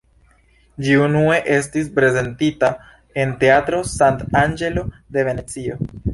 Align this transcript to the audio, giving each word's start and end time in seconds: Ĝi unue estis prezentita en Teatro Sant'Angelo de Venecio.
Ĝi 0.85 0.95
unue 1.07 1.35
estis 1.55 1.91
prezentita 1.99 2.71
en 3.25 3.37
Teatro 3.45 3.83
Sant'Angelo 3.93 4.87
de 5.19 5.29
Venecio. 5.31 5.81